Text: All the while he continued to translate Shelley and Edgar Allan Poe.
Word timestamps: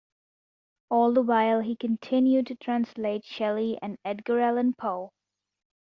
All 0.89 1.13
the 1.13 1.21
while 1.21 1.61
he 1.61 1.75
continued 1.75 2.47
to 2.47 2.55
translate 2.55 3.23
Shelley 3.23 3.77
and 3.83 3.99
Edgar 4.03 4.39
Allan 4.39 4.73
Poe. 4.73 5.11